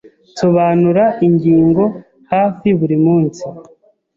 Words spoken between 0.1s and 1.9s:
Nsobanura ingingo